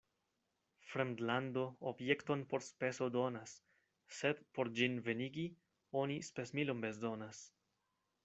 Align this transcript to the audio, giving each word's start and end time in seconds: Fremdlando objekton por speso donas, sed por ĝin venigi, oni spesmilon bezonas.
Fremdlando 0.91 1.77
objekton 1.91 2.41
por 2.53 2.63
speso 2.69 3.09
donas, 3.17 3.53
sed 4.21 4.41
por 4.57 4.73
ĝin 4.79 4.97
venigi, 5.09 5.47
oni 6.03 6.19
spesmilon 6.31 6.81
bezonas. 6.87 7.43